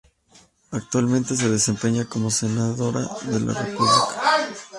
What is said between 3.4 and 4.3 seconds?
República.